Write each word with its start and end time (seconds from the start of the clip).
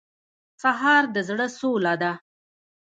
سهار 0.61 1.03
د 1.13 1.17
زړه 1.29 1.47
سوله 1.59 1.93
ده. 2.01 2.11